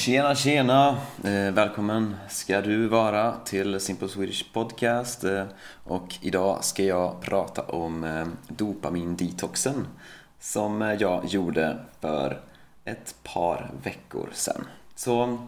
[0.00, 0.96] Tjena tjena!
[1.24, 5.44] Eh, välkommen ska du vara till Simple Swedish Podcast eh,
[5.84, 9.86] och idag ska jag prata om eh, dopamin-detoxen
[10.38, 12.40] som eh, jag gjorde för
[12.84, 14.64] ett par veckor sedan.
[14.94, 15.38] Så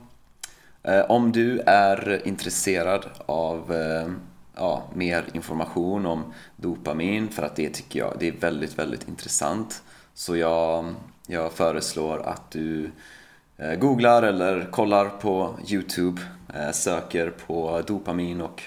[0.82, 4.12] eh, om du är intresserad av eh,
[4.56, 9.82] ja, mer information om dopamin för att det tycker jag det är väldigt, väldigt intressant
[10.14, 10.94] så jag,
[11.26, 12.90] jag föreslår att du Eh,
[13.62, 16.22] Eh, googlar eller kollar på Youtube,
[16.54, 18.62] eh, söker på dopamin och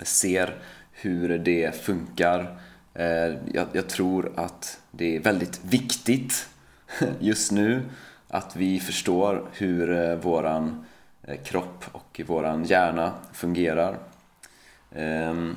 [0.00, 0.54] eh, ser
[0.92, 2.58] hur det funkar.
[3.52, 6.48] Jag, jag, tror att det är väldigt viktigt
[7.20, 7.82] just nu
[8.28, 10.84] att vi förstår hur våran
[11.44, 13.98] kropp och våran hjärna fungerar.
[14.94, 15.56] Ehm,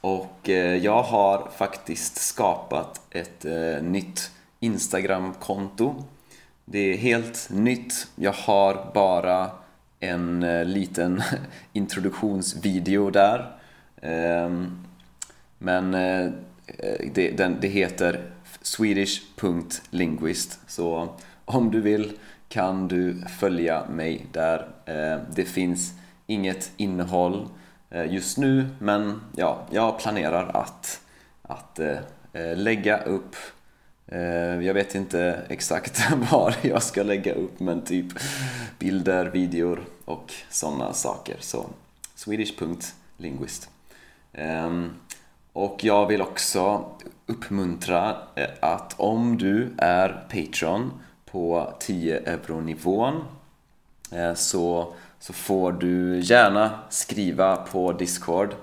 [0.00, 0.48] och
[0.80, 3.46] jag har faktiskt skapat ett
[3.82, 6.04] nytt Instagram-konto
[6.68, 8.08] det är helt nytt.
[8.16, 9.50] Jag har bara
[10.00, 11.22] en eh, liten
[11.72, 13.56] introduktionsvideo där.
[14.02, 14.78] Ehm,
[15.58, 16.24] men eh,
[16.66, 18.30] eh, det, den, det heter
[18.62, 21.08] swedish.linguist så
[21.44, 22.12] om du vill
[22.48, 24.68] kan du följa mig där.
[24.86, 25.92] Ehm, det finns
[26.26, 27.48] inget innehåll
[28.08, 31.00] just nu men ja, jag planerar att,
[31.42, 31.80] att
[32.56, 33.36] lägga upp
[34.08, 38.06] Eh, jag vet inte exakt var jag ska lägga upp men typ
[38.78, 41.36] bilder, videor och sådana saker.
[41.40, 41.66] Så
[42.14, 43.70] swedish.linguist.
[44.32, 44.90] Ehm,
[45.52, 46.84] och jag vill också
[47.26, 50.92] uppmuntra eh, att om du är Patreon
[51.30, 53.24] på 10 euro-nivån
[54.12, 58.54] eh, så, så får du gärna skriva på Discord.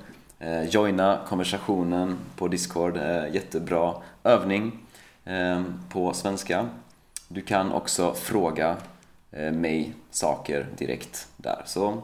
[0.70, 2.98] Joina konversationen på Discord,
[3.32, 4.83] jättebra övning.
[5.26, 6.70] Ehm, på svenska.
[7.28, 8.78] Du kan också fråga
[9.32, 11.62] eh, mig saker direkt där.
[11.66, 12.02] Så,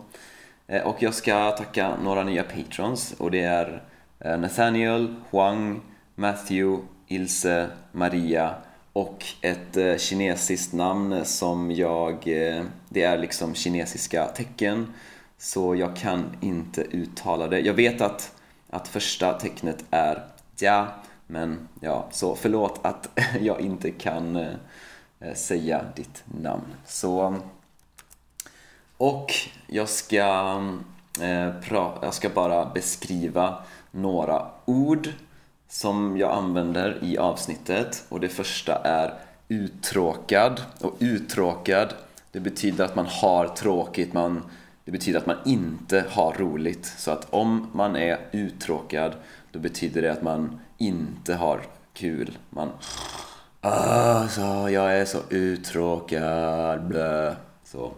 [0.67, 3.83] eh, och jag ska tacka några nya patrons och det är
[4.19, 5.81] eh, Nathaniel, Huang,
[6.15, 8.55] Matthew, Ilse, Maria
[8.93, 12.23] och ett kinesiskt namn som jag...
[12.89, 14.93] Det är liksom kinesiska tecken
[15.37, 17.59] så jag kan inte uttala det.
[17.59, 18.35] Jag vet att,
[18.69, 20.25] att första tecknet är
[20.59, 20.87] ja
[21.31, 23.09] men ja, så förlåt att
[23.41, 26.65] jag inte kan eh, säga ditt namn.
[26.85, 27.35] Så,
[28.97, 29.33] och
[29.67, 30.61] jag ska,
[31.21, 31.53] eh,
[32.01, 35.09] jag ska bara beskriva några ord
[35.67, 39.13] som jag använder i avsnittet och det första är
[39.47, 41.93] uttråkad och uttråkad
[42.31, 44.43] det betyder att man har tråkigt, man,
[44.85, 46.85] det betyder att man inte har roligt.
[46.85, 49.13] Så att om man är uttråkad
[49.51, 51.61] då betyder det att man inte har
[51.93, 52.37] kul.
[52.49, 52.69] Man...
[53.61, 56.87] Alltså, jag är så uttråkad.
[56.87, 57.35] Blö.
[57.63, 57.91] Så,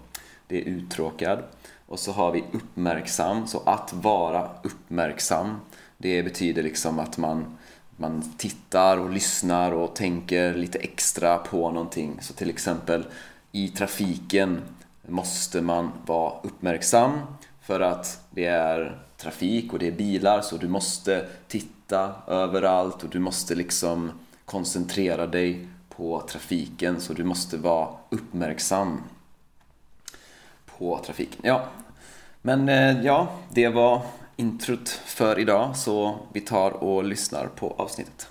[0.48, 1.44] det är uttråkad.
[1.86, 3.48] Och så har vi uppmärksam.
[3.48, 5.60] Så att vara uppmärksam.
[5.98, 7.58] Det betyder liksom att man,
[7.98, 12.18] man tittar och lyssnar och tänker lite extra på någonting.
[12.22, 13.06] Så till exempel
[13.52, 14.62] i trafiken
[15.08, 17.20] måste man vara uppmärksam
[17.62, 23.10] för att det är trafik och det är bilar så du måste titta överallt och
[23.10, 24.12] du måste liksom
[24.46, 29.04] koncentrera dig på trafiken så du måste vara uppmärksam
[30.66, 31.42] på trafiken.
[31.44, 31.66] Ja,
[32.42, 34.02] men eh, ja, det var
[34.36, 38.28] introt för idag så vi tar och lyssnar på avsnittet.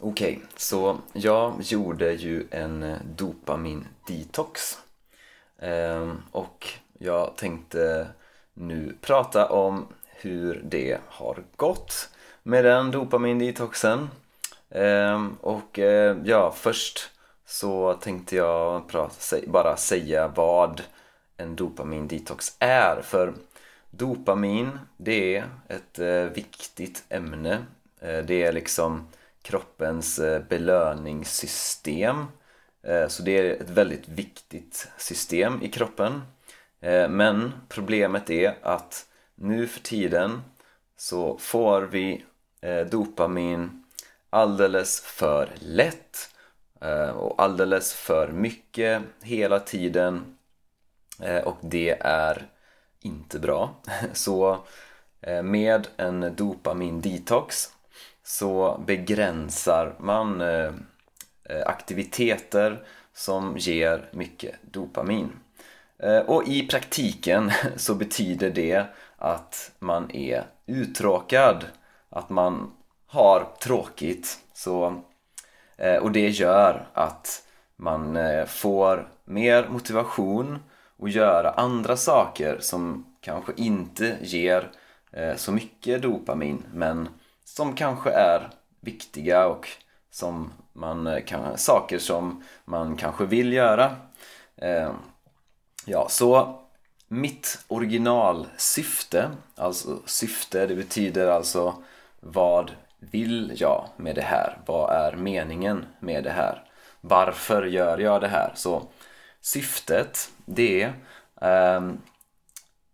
[0.00, 4.78] Okej, okay, så jag gjorde ju en eh, dopamin-detox
[5.58, 6.68] ehm, och
[6.98, 8.06] jag tänkte
[8.60, 12.08] nu prata om hur det har gått
[12.42, 14.08] med den dopamin-detoxen.
[14.70, 17.10] Ehm, och eh, ja, först
[17.46, 18.82] så tänkte jag
[19.46, 20.82] bara säga vad
[21.36, 23.02] en dopamin-detox är.
[23.02, 23.32] För
[23.90, 27.58] dopamin, det är ett eh, viktigt ämne.
[28.00, 29.08] Eh, det är liksom
[29.42, 32.24] kroppens belöningssystem.
[33.08, 36.22] Så det är ett väldigt viktigt system i kroppen.
[36.80, 40.42] Eh, men problemet är att nu för tiden
[40.96, 42.24] så får vi
[42.60, 43.84] eh, dopamin
[44.30, 46.30] alldeles för lätt
[46.80, 50.36] eh, och alldeles för mycket hela tiden
[51.44, 52.48] och det är
[53.00, 53.74] inte bra.
[54.12, 54.58] Så
[55.42, 57.68] med en dopamin-detox
[58.22, 60.42] så begränsar man
[61.66, 65.32] aktiviteter som ger mycket dopamin.
[66.02, 68.84] Eh, och i praktiken så betyder det
[69.16, 71.64] att man är uttråkad,
[72.08, 72.72] att man
[73.06, 74.38] har tråkigt.
[74.52, 75.02] Så,
[75.76, 77.42] eh, och det gör att
[77.76, 80.58] man eh, får mer motivation
[81.02, 84.70] att göra andra saker som kanske inte ger
[85.36, 87.08] så mycket dopamin men
[87.44, 88.50] som kanske är
[88.80, 89.68] viktiga och
[90.10, 93.96] som man kan, saker som man kanske vill göra.
[95.86, 96.60] Ja, så
[97.08, 101.74] mitt originalsyfte, alltså syfte, det betyder alltså
[102.20, 104.58] vad vill jag med det här?
[104.66, 106.64] Vad är meningen med det här?
[107.00, 108.52] Varför gör jag det här?
[108.54, 108.82] Så
[109.40, 111.92] syftet, det är eh,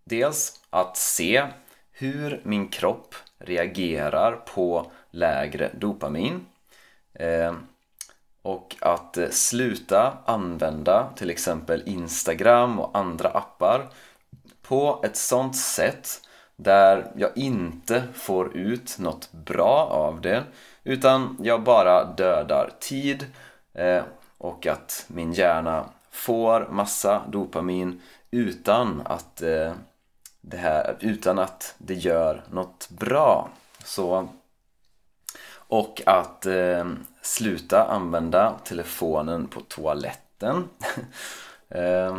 [0.05, 1.47] dels att se
[1.93, 6.47] hur min kropp reagerar på lägre dopamin
[7.15, 7.55] eh,
[8.47, 13.89] och att eh, sluta använda till exempel Instagram och andra appar
[14.63, 16.21] på ett sånt sätt
[16.57, 20.43] där jag inte får ut något bra av det
[20.85, 23.27] utan jag bara dödar tid
[23.75, 24.03] eh,
[24.39, 28.01] och att min hjärna får massa dopamin
[28.31, 29.73] utan att eh,
[30.41, 33.49] det här, utan att det gör något bra.
[33.85, 34.29] Så,
[35.69, 36.87] och att eh,
[37.23, 40.69] sluta använda telefonen på toaletten.
[41.69, 42.19] eh,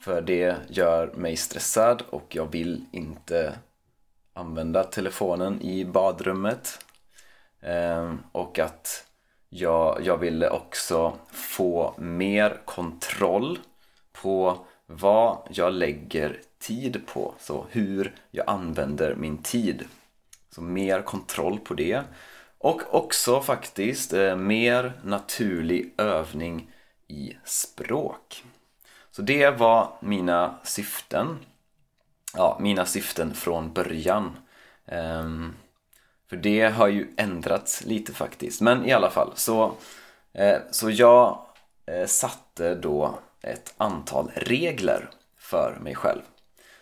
[0.00, 3.54] för det gör mig stressad och jag vill inte
[4.34, 6.84] använda telefonen i badrummet.
[7.60, 9.06] Eh, och att
[9.48, 13.58] jag, jag ville också få mer kontroll
[14.12, 17.34] på vad jag lägger tid på.
[17.38, 19.84] Så hur jag använder min tid.
[20.50, 22.02] Så mer kontroll på det.
[22.62, 26.70] Och också faktiskt eh, mer naturlig övning
[27.08, 28.44] i språk.
[29.10, 31.38] Så det var mina syften.
[32.34, 34.36] Ja, mina syften från början.
[34.86, 35.54] Ehm,
[36.30, 38.60] för det har ju ändrats lite faktiskt.
[38.60, 39.72] Men i alla fall, så,
[40.32, 41.46] eh, så jag
[41.86, 46.22] eh, satte då ett antal regler för mig själv.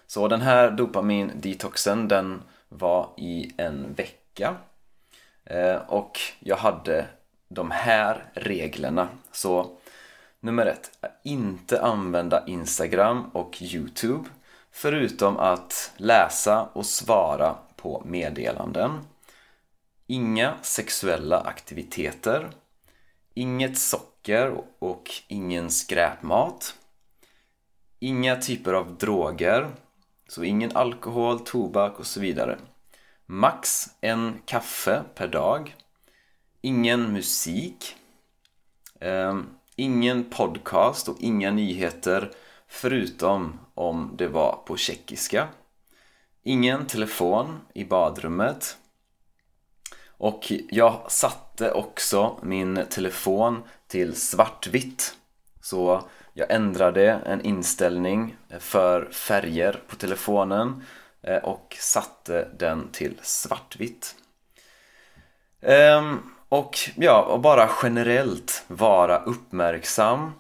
[0.06, 4.56] Så den här dopamin-detoxen den var i en vecka.
[5.44, 7.06] Eh, och jag hade
[7.48, 9.08] de här reglerna.
[9.32, 9.76] Så
[10.40, 10.90] nummer ett,
[11.22, 14.28] inte använda Instagram och Youtube
[14.70, 18.90] förutom att läsa och svara på meddelanden.
[20.06, 22.50] Inga sexuella aktiviteter.
[23.34, 26.74] Inget socker och ingen skräpmat.
[27.98, 29.68] Inga typer av droger.
[30.28, 32.58] Så ingen alkohol, tobak och så vidare.
[33.32, 35.76] Max en kaffe per dag.
[36.60, 37.96] Ingen musik.
[39.00, 39.46] Ehm,
[39.76, 42.30] ingen podcast och inga nyheter
[42.68, 45.48] förutom om det var på tjeckiska.
[46.42, 48.76] Ingen telefon i badrummet.
[50.06, 55.16] Och jag satte också min telefon till svartvitt.
[55.60, 60.82] Så jag ändrade en inställning för färger på telefonen
[61.22, 64.14] Eh, och satte den till svartvitt.
[65.60, 66.18] Ehm,
[66.48, 70.32] och ja, och bara generellt vara uppmärksam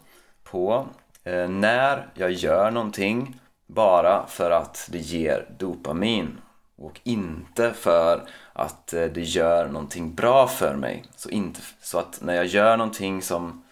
[0.42, 0.88] på
[1.24, 6.40] eh, när jag gör någonting bara för att det ger dopamin
[6.76, 11.04] och inte för att eh, det gör någonting bra för mig.
[11.16, 13.64] Så, inte, så att när jag gör någonting som,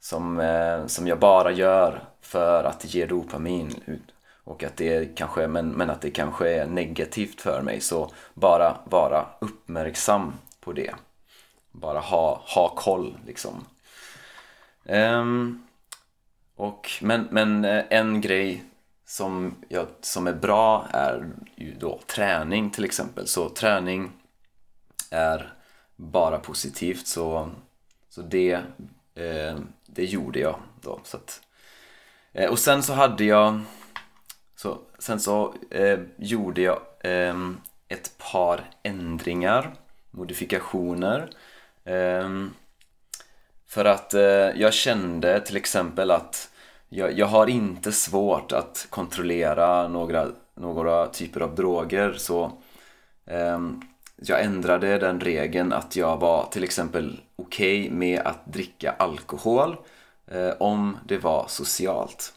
[0.00, 0.42] som,
[0.86, 4.00] som jag bara gör för att det ger dopamin
[4.48, 8.78] och att det kanske, men, men att det kanske är negativt för mig så bara
[8.84, 10.94] vara uppmärksam på det.
[11.72, 13.64] Bara ha, ha koll liksom.
[14.84, 15.66] Um,
[16.56, 18.64] och, men, men eh, en grej
[19.06, 21.26] som, ja, som är bra är
[21.56, 23.26] ju då träning till exempel.
[23.26, 24.10] Så träning
[25.10, 25.52] är
[25.96, 27.50] bara positivt så,
[28.08, 28.52] så det,
[29.14, 31.00] eh, det gjorde jag då.
[31.04, 31.40] Så att,
[32.32, 33.60] eh, och sen så hade jag
[34.60, 37.34] så, Sen så eh, gjorde jag eh,
[37.88, 39.74] ett par ändringar,
[40.10, 41.30] modifikationer
[41.88, 42.28] Eh,
[43.66, 44.20] för att eh,
[44.60, 46.50] jag kände till exempel att
[46.88, 52.52] jag, jag har inte svårt att kontrollera några, några typer av droger så
[53.26, 53.58] eh,
[54.16, 59.76] jag ändrade den regeln att jag var till exempel okej okay med att dricka alkohol
[60.26, 62.34] eh, om det var socialt.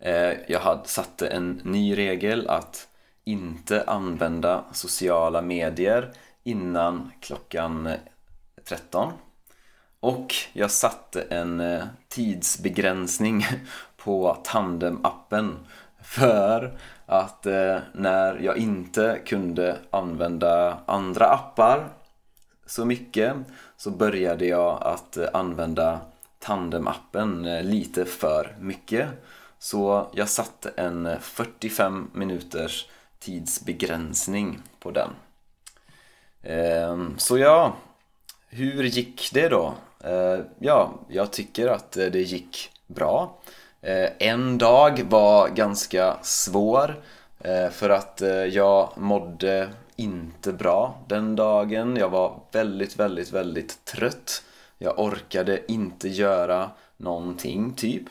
[0.00, 2.88] Eh, jag hade, satte en ny regel att
[3.24, 6.12] inte använda sociala medier
[6.42, 7.98] innan klockan eh,
[8.64, 9.12] 13
[10.00, 13.46] och jag satte en eh, tidsbegränsning
[13.96, 15.56] på Tandem-appen
[16.02, 17.44] för att
[17.92, 21.88] när jag inte kunde använda andra appar
[22.66, 23.34] så mycket
[23.76, 26.00] så började jag att använda
[26.38, 29.08] Tandem-appen lite för mycket.
[29.58, 32.88] Så jag satte en 45 minuters
[33.18, 35.10] tidsbegränsning på den.
[36.42, 37.76] Ehm, så ja,
[38.48, 39.74] hur gick det då?
[40.04, 43.38] Eh, ja, jag tycker att det gick bra.
[43.80, 47.02] Eh, en dag var ganska svår
[47.40, 48.22] eh, för att
[48.52, 51.96] jag mådde inte bra den dagen.
[51.96, 54.42] Jag var väldigt, väldigt, väldigt trött.
[54.78, 58.08] Jag orkade inte göra någonting, typ.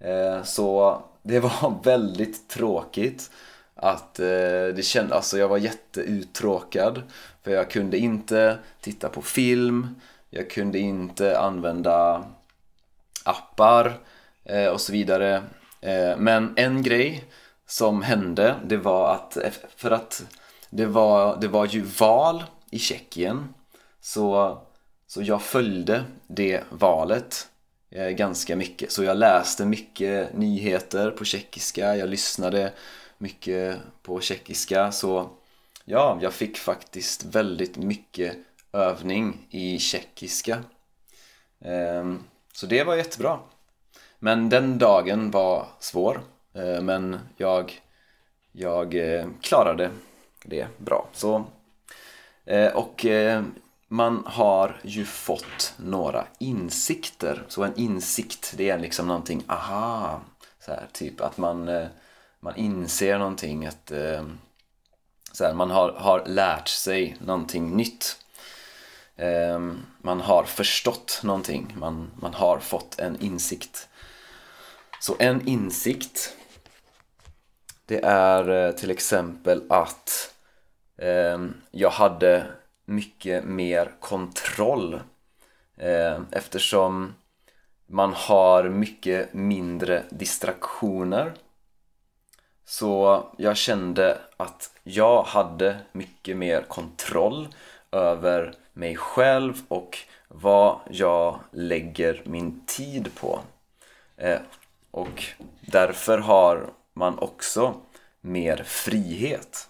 [0.00, 3.30] Eh, så det var väldigt tråkigt
[3.74, 4.26] att eh,
[4.74, 7.02] det kändes, alltså jag var jätteuttråkad
[7.42, 12.24] för jag kunde inte titta på film, jag kunde inte använda
[13.24, 13.98] appar
[14.44, 15.42] eh, och så vidare.
[16.16, 17.24] Men en grej
[17.66, 19.38] som hände, det var att,
[19.76, 20.22] för att
[20.70, 23.54] det var, det var ju val i Tjeckien
[24.00, 24.58] så,
[25.06, 27.48] så jag följde det valet
[27.90, 28.92] Eh, ganska mycket.
[28.92, 32.72] Så jag läste mycket nyheter på tjeckiska, jag lyssnade
[33.18, 35.30] mycket på tjeckiska så
[35.84, 38.36] Ja, jag fick faktiskt väldigt mycket
[38.72, 40.64] övning i tjeckiska.
[41.60, 43.38] Ehm, så det var jättebra.
[44.18, 46.20] Men den dagen var svår.
[46.54, 47.80] Eh, men jag,
[48.52, 49.90] jag eh, klarade
[50.44, 51.08] det bra.
[51.12, 51.44] Så,
[52.74, 53.06] och
[53.92, 57.44] man har ju fått några insikter.
[57.48, 60.20] Så en insikt, det är liksom någonting, aha,
[60.58, 61.86] så här, typ att man, eh,
[62.40, 64.24] man inser någonting, att eh,
[65.32, 68.16] så här, man har, har lärt sig någonting nytt.
[69.16, 73.88] Ehm, man har förstått någonting, man, man har fått en insikt.
[75.00, 76.36] Så en insikt
[77.86, 80.34] det är eh, till exempel att
[80.98, 82.46] ehm, jag hade
[82.84, 85.00] mycket mer kontroll
[85.76, 87.14] eh, eftersom
[87.86, 91.32] man har mycket mindre distraktioner
[92.64, 97.48] så jag kände att jag hade mycket mer kontroll
[97.92, 103.40] över mig själv och vad jag lägger min tid på.
[104.16, 104.40] Eh,
[104.90, 105.24] och
[105.60, 107.74] därför har man också
[108.20, 109.68] mer frihet.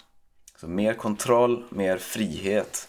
[0.57, 2.89] Så mer kontroll, mer frihet.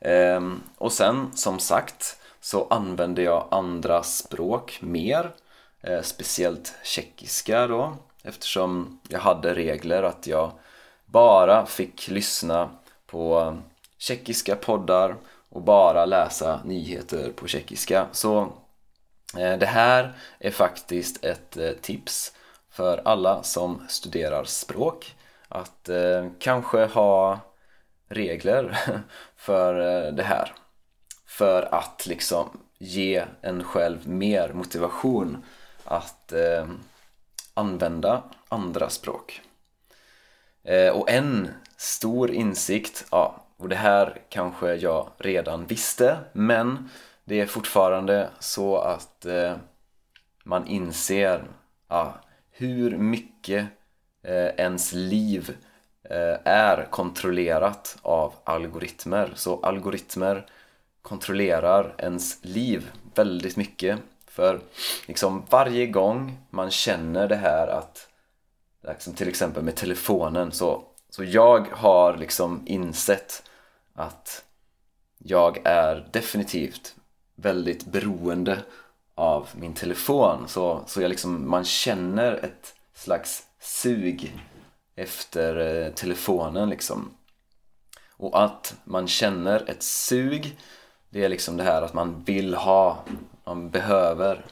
[0.00, 5.30] Ehm, och sen som sagt så använder jag andra språk mer.
[5.80, 10.52] Eh, speciellt tjeckiska då eftersom jag hade regler att jag
[11.06, 12.70] bara fick lyssna
[13.06, 13.56] på
[13.98, 15.16] tjeckiska poddar
[15.48, 18.06] och bara läsa nyheter på tjeckiska.
[18.12, 18.40] Så
[19.38, 22.32] eh, det här är faktiskt ett eh, tips
[22.70, 25.16] för alla som studerar språk
[25.48, 27.40] att eh, kanske ha
[28.08, 28.78] regler
[29.38, 30.52] för eh, det här
[31.26, 35.44] för att liksom ge en själv mer motivation
[35.84, 36.66] att eh,
[37.54, 39.40] använda andra språk.
[40.64, 46.90] Eh, och en stor insikt, ja, och det här kanske jag redan visste, men
[47.24, 49.56] det är fortfarande så att eh,
[50.44, 51.44] man inser
[51.88, 52.14] ja,
[52.50, 53.66] hur mycket
[54.22, 55.56] eh, ens liv
[56.10, 59.32] Eh, är kontrollerat av algoritmer.
[59.34, 60.46] Så algoritmer
[61.02, 64.60] kontrollerar ens liv väldigt mycket för
[65.06, 68.08] liksom varje gång man känner det här att
[68.88, 73.42] liksom till exempel med telefonen så, så jag har liksom insett
[73.94, 74.44] att
[75.18, 76.94] jag är definitivt
[77.34, 78.58] väldigt beroende
[79.14, 84.32] av min telefon så, så jag liksom, man känner ett slags sug
[84.98, 87.10] efter eh, telefonen liksom
[88.10, 90.58] och att man känner ett sug
[91.10, 93.04] det är liksom det här att man vill ha
[93.44, 94.46] man behöver.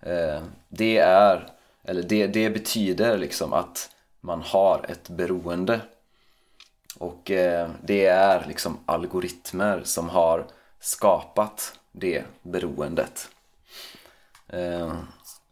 [0.00, 1.48] Eh, det är,
[1.84, 5.80] eller det, det betyder liksom att man har ett beroende.
[6.98, 10.46] Och eh, det är liksom algoritmer som har
[10.80, 13.28] skapat det beroendet.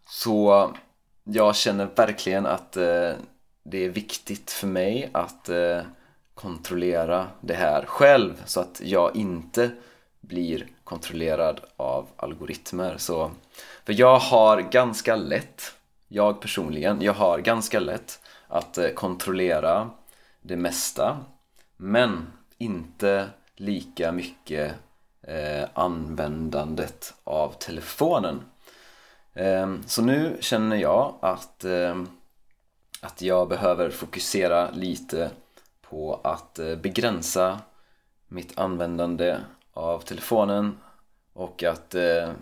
[0.08, 0.72] Så
[1.25, 2.76] jag känner verkligen att
[3.62, 5.81] det är viktigt för mig att eh,
[6.35, 9.71] kontrollera det här själv så att jag inte
[10.21, 12.97] blir kontrollerad av algoritmer.
[12.99, 13.31] Så,
[13.85, 15.62] för jag har ganska lätt,
[16.09, 19.90] jag personligen, jag har ganska lätt att eh, kontrollera
[20.42, 21.19] det mesta
[21.76, 24.75] men inte lika mycket
[25.23, 28.40] eh, användandet av telefonen.
[29.35, 32.02] Eh, så nu känner jag att, eh,
[33.02, 35.30] att jag behöver fokusera lite
[35.80, 37.61] på att eh, begränsa
[38.28, 39.38] mitt användande
[39.73, 40.78] av telefonen
[41.32, 42.32] och att eh,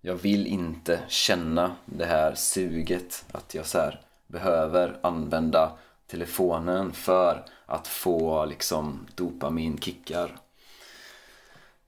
[0.00, 5.72] jag vill inte känna det här suget att jag så här behöver använda
[6.06, 10.36] telefonen för att få liksom dopaminkickar.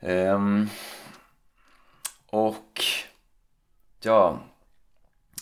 [0.00, 0.68] Um, ehm,
[2.26, 2.84] och
[4.00, 4.38] ja,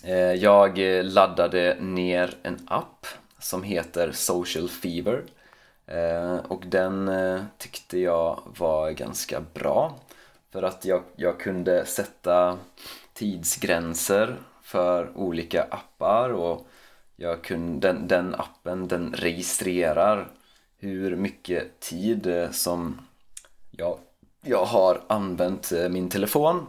[0.05, 3.07] Eh, jag laddade ner en app
[3.39, 5.25] som heter Social Fever.
[5.87, 9.99] Eh, och den eh, tyckte jag var ganska bra.
[10.53, 12.59] För att jag, jag kunde sätta
[13.13, 16.67] tidsgränser för olika appar och
[17.17, 20.29] jag kunde, den, den appen den registrerar
[20.79, 23.01] hur mycket tid som
[23.71, 23.99] jag,
[24.43, 26.67] jag har använt min telefon.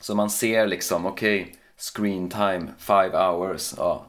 [0.00, 3.74] Så man ser liksom, okej, okay, screen time, 5 hours.
[3.76, 4.06] Ja.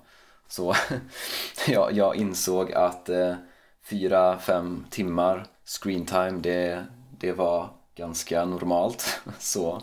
[0.48, 0.76] Så
[1.68, 3.36] ja, jag insåg att eh,
[3.84, 6.86] fyra, fem timmar screen time, det,
[7.20, 9.22] det var ganska normalt.
[9.40, 9.82] Så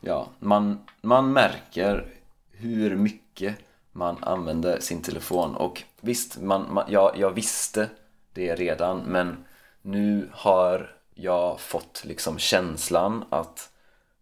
[0.00, 2.06] ja, man, man märker
[2.52, 3.56] hur mycket
[3.92, 7.88] man använder sin telefon och visst, man, man, ja, jag visste
[8.32, 9.44] det redan men
[9.82, 13.70] nu har jag fått liksom känslan att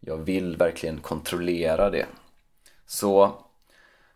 [0.01, 2.07] jag vill verkligen kontrollera det.
[2.91, 3.33] Så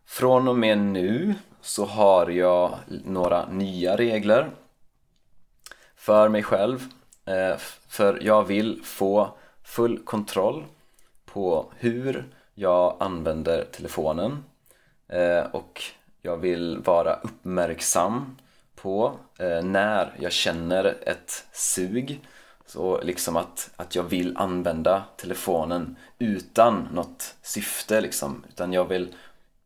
[0.06, 4.50] från och med nu så har jag några nya regler
[5.96, 6.80] för mig själv.
[7.24, 7.56] Eh,
[7.88, 10.64] för jag vill få full kontroll
[11.24, 12.24] på hur
[12.54, 14.44] jag använder telefonen
[15.08, 15.82] eh, och
[16.22, 18.36] jag vill vara uppmärksam
[18.74, 22.20] på eh, när jag känner ett sug
[22.72, 28.44] så liksom att, att jag vill använda telefonen utan något syfte liksom.
[28.48, 29.14] Utan jag vill,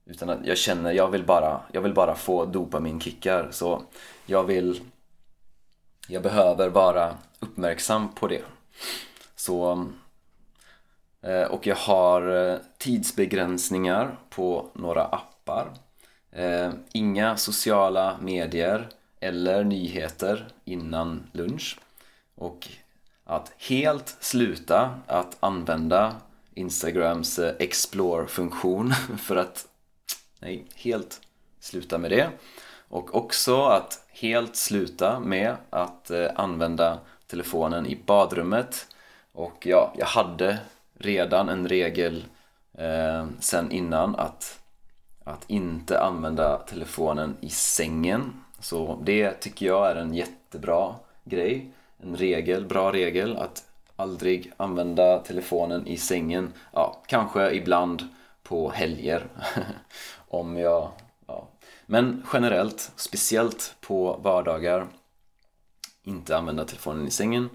[0.06, 3.48] utan att jag känner, jag vill bara, jag vill bara få dopaminkickar.
[3.50, 3.82] Så
[4.26, 4.80] jag vill,
[6.08, 8.42] jag behöver vara uppmärksam på det.
[9.36, 9.86] Så,
[11.22, 15.68] eh, och jag har eh, tidsbegränsningar på några appar.
[16.32, 18.88] Eh, inga sociala medier
[19.20, 21.78] eller nyheter innan lunch.
[22.36, 22.65] Och
[23.26, 26.14] att helt sluta att använda
[26.54, 29.68] Instagrams eh, Explore-funktion för att
[30.40, 31.20] nej, helt
[31.60, 32.30] sluta med det.
[32.88, 38.86] Och också att helt sluta med att eh, använda telefonen i badrummet.
[39.32, 40.58] Och ja, jag hade
[40.98, 42.24] redan en regel
[42.78, 44.60] eh, sen innan att,
[45.24, 48.44] att inte använda telefonen i sängen.
[48.58, 53.64] Så det tycker jag är en jättebra grej en regel, bra regel att
[53.96, 56.52] aldrig använda telefonen i sängen.
[56.72, 58.08] Ja, kanske ibland
[58.42, 59.26] på helger.
[60.28, 60.90] Om jag...
[61.26, 61.48] Ja.
[61.86, 64.86] Men generellt, speciellt på vardagar,
[66.02, 67.50] inte använda telefonen i sängen.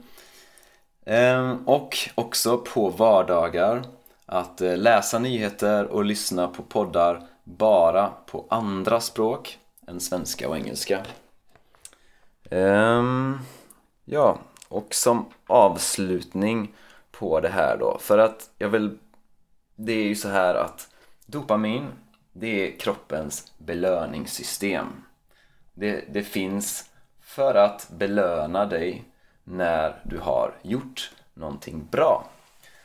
[1.06, 3.84] Ehm, och också på vardagar
[4.26, 10.58] att eh, läsa nyheter och lyssna på poddar bara på andra språk än svenska och
[10.58, 11.06] engelska.
[12.50, 13.40] Um,
[14.06, 16.74] Ja, och som avslutning
[17.12, 18.98] på det här då, för att jag vill...
[19.76, 20.90] Det är ju så här att
[21.26, 21.88] dopamin,
[22.34, 24.88] det är kroppens belöningssystem.
[25.74, 26.90] Det, det finns
[27.22, 29.04] för att belöna dig
[29.44, 32.30] när du har gjort någonting bra.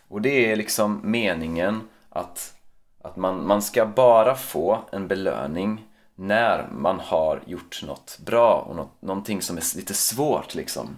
[0.09, 2.55] Och det är liksom meningen att,
[3.03, 8.77] att man, man ska bara få en belöning när man har gjort något bra och
[8.77, 10.97] något, någonting som är lite svårt liksom.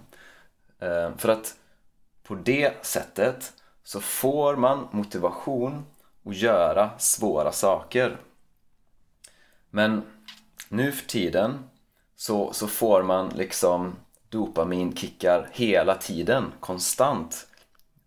[0.79, 1.55] Eh, för att
[2.23, 5.85] på det sättet så får man motivation
[6.25, 8.17] att göra svåra saker.
[9.69, 10.01] Men
[10.69, 11.69] nu för tiden
[12.15, 13.95] så, så får man liksom
[14.29, 17.47] dopaminkickar hela tiden, konstant.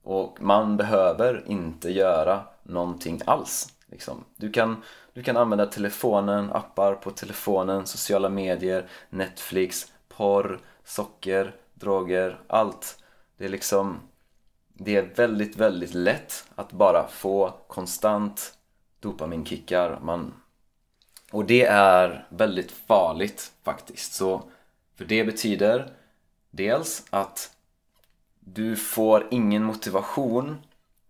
[0.02, 3.74] Och man behöver inte göra någonting alls.
[3.86, 4.24] Liksom.
[4.36, 4.82] Du, kan,
[5.12, 12.98] du kan använda telefonen, appar på telefonen, sociala medier, Netflix, porr, socker, droger, allt.
[13.36, 14.00] Det är liksom
[14.74, 18.58] det är väldigt, väldigt lätt att bara få konstant
[19.00, 19.98] dopaminkickar.
[20.02, 20.34] Man,
[21.32, 24.14] och det är väldigt farligt faktiskt.
[24.14, 24.42] Så,
[24.96, 25.92] för det betyder
[26.50, 27.56] dels att
[28.40, 30.58] du får ingen motivation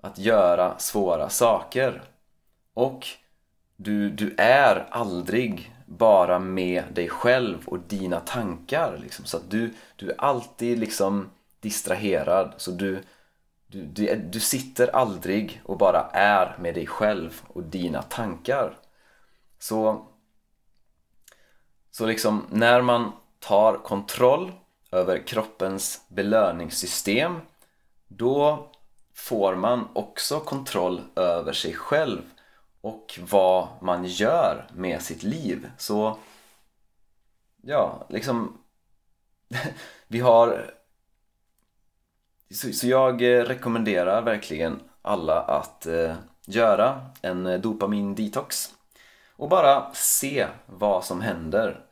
[0.00, 2.02] att göra svåra saker.
[2.74, 3.06] Och
[3.76, 8.98] du, du är aldrig bara med dig själv och dina tankar.
[9.02, 9.24] Liksom.
[9.24, 12.54] Så att du, du är alltid liksom distraherad.
[12.56, 13.02] Så du,
[13.66, 18.78] du, du, du sitter aldrig och bara är med dig själv och dina tankar.
[19.58, 20.06] Så,
[21.90, 24.52] så liksom när man tar kontroll
[24.90, 27.40] över kroppens belöningssystem
[28.08, 28.68] då,
[29.14, 32.22] får man också kontroll över sig själv
[32.82, 35.70] och vad man gör med sitt liv.
[35.78, 36.18] Så
[37.62, 38.58] ja, liksom
[40.06, 40.70] vi har
[42.50, 46.14] så, så jag eh, rekommenderar verkligen alla att eh,
[46.46, 48.74] göra en eh, dopamin-detox
[49.36, 51.84] och bara se vad som händer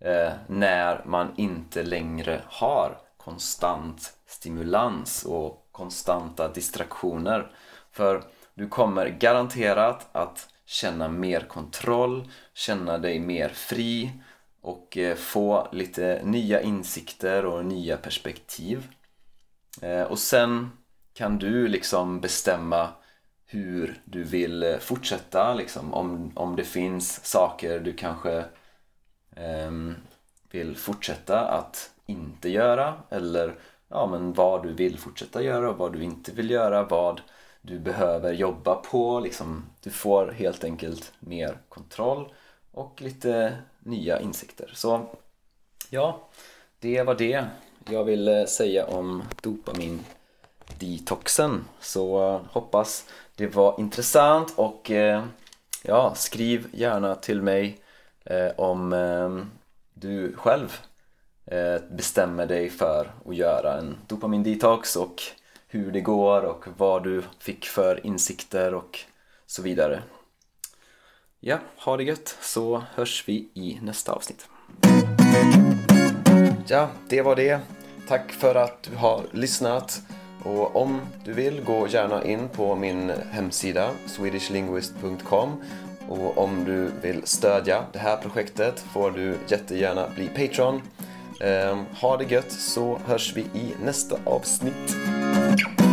[0.00, 7.50] eh, när man inte längre har konstant stimulans och konstanta distraktioner.
[7.90, 8.22] För
[8.54, 14.12] du kommer garanterat att känna mer kontroll, känna dig mer fri
[14.60, 18.88] och eh, få lite nya insikter och nya perspektiv.
[19.82, 20.70] Eh, och sen
[21.14, 22.88] kan du liksom bestämma
[23.46, 25.94] hur du vill eh, fortsätta liksom.
[25.94, 28.44] om, om det finns saker du kanske
[29.66, 29.96] um,
[30.50, 33.54] vill fortsätta att inte göra eller
[33.88, 37.20] ja, men vad du vill fortsätta göra och vad du inte vill göra, vad
[37.66, 39.20] du behöver jobba på.
[39.20, 42.32] Liksom, du får helt enkelt mer kontroll
[42.72, 44.70] och lite nya insikter.
[44.74, 45.06] Så
[45.90, 46.28] ja,
[46.78, 47.44] det var det
[47.90, 51.64] jag ville säga om dopamin-detoxen.
[51.80, 55.24] Så hoppas det var intressant och eh,
[55.82, 57.78] ja, skriv gärna till mig
[58.24, 59.38] eh, om eh,
[59.94, 60.80] du själv
[61.46, 65.22] eh, bestämmer dig för att göra en dopamin-detox och
[65.74, 69.00] hur det går och vad du fick för insikter och
[69.46, 70.02] så vidare.
[71.40, 74.48] Ja, ha det gött så hörs vi i nästa avsnitt.
[76.66, 77.60] Ja, det var det.
[78.08, 80.02] Tack för att du har lyssnat.
[80.44, 85.62] Och om du vill, gå gärna in på min hemsida swedishlinguist.com
[86.08, 90.82] och om du vill stödja det här projektet får du jättegärna bli Patreon.
[91.40, 94.96] Ehm, ha det gött så hörs vi i nästa avsnitt.
[95.56, 95.83] Thank you.